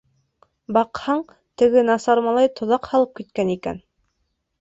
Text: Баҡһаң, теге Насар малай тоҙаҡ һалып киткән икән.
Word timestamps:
Баҡһаң, 0.77 1.19
теге 1.61 1.83
Насар 1.89 2.21
малай 2.29 2.49
тоҙаҡ 2.61 2.89
һалып 2.95 3.13
киткән 3.21 3.53
икән. 3.57 3.79